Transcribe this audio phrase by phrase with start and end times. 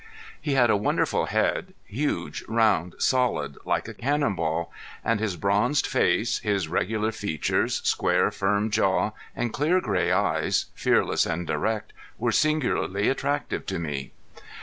[0.41, 4.71] He had a wonderful head, huge, round, solid, like a cannon ball.
[5.05, 11.27] And his bronzed face, his regular features, square firm jaw, and clear gray eyes, fearless
[11.27, 14.11] and direct, were singularly attractive to me.